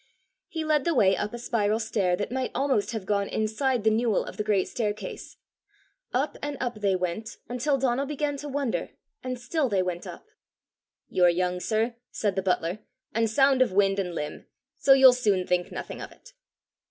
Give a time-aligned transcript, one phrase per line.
[0.47, 3.91] He led the way up a spiral stair that might almost have gone inside the
[3.91, 5.37] newel of the great staircase.
[6.11, 8.89] Up and up they went, until Donal began to wonder,
[9.23, 10.25] and still they went up.
[11.07, 12.79] "You're young, sir," said the butler,
[13.13, 16.33] "and sound of wind and limb; so you'll soon think nothing of it."